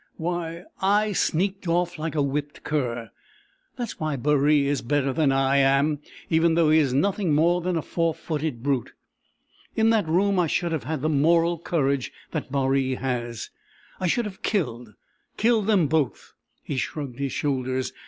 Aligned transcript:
why, 0.17 0.63
I 0.81 1.11
sneaked 1.11 1.67
off 1.67 1.99
like 1.99 2.15
a 2.15 2.23
whipped 2.23 2.63
cur. 2.63 3.11
That's 3.75 3.99
why 3.99 4.15
Baree 4.15 4.65
is 4.65 4.81
better 4.81 5.13
than 5.13 5.31
I 5.31 5.57
am, 5.57 5.99
even 6.27 6.55
though 6.55 6.71
he 6.71 6.79
is 6.79 6.91
nothing 6.91 7.35
more 7.35 7.61
than 7.61 7.77
a 7.77 7.83
four 7.83 8.15
footed 8.15 8.63
brute. 8.63 8.93
In 9.75 9.91
that 9.91 10.07
room 10.07 10.39
I 10.39 10.47
should 10.47 10.71
have 10.71 10.85
had 10.85 11.03
the 11.03 11.09
moral 11.09 11.59
courage 11.59 12.11
that 12.31 12.51
Baree 12.51 12.95
has; 12.95 13.51
I 13.99 14.07
should 14.07 14.25
have 14.25 14.41
killed 14.41 14.95
killed 15.37 15.67
them 15.67 15.85
both!" 15.85 16.33
He 16.63 16.77
shrugged 16.77 17.19
his 17.19 17.31
shoulders. 17.33 17.93